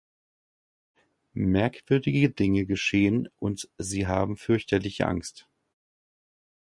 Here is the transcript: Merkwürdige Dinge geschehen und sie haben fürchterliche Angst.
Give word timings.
Merkwürdige 1.35 2.31
Dinge 2.31 2.65
geschehen 2.65 3.29
und 3.37 3.69
sie 3.77 4.07
haben 4.07 4.35
fürchterliche 4.35 5.05
Angst. 5.07 5.47